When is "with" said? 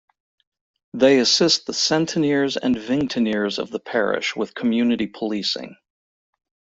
4.35-4.55